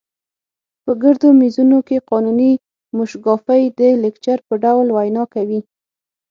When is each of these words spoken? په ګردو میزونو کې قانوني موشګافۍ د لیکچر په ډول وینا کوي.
په 0.83 0.91
ګردو 1.03 1.27
میزونو 1.41 1.79
کې 1.87 2.03
قانوني 2.11 2.51
موشګافۍ 2.95 3.63
د 3.79 3.81
لیکچر 4.03 4.39
په 4.47 4.53
ډول 4.63 4.87
وینا 4.97 5.23
کوي. 5.33 5.59